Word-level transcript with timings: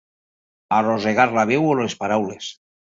Arrossegar 0.79 1.29
la 1.37 1.47
veu 1.53 1.69
o 1.75 1.79
les 1.85 2.01
paraules. 2.05 2.55